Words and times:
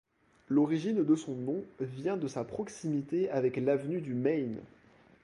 L'origine 0.49 1.05
de 1.05 1.15
son 1.15 1.35
nom 1.35 1.63
vient 1.79 2.17
de 2.17 2.27
sa 2.27 2.43
proximité 2.43 3.29
avec 3.29 3.57
l'avenue 3.57 4.01
du 4.01 4.15
Maine. 4.15 4.57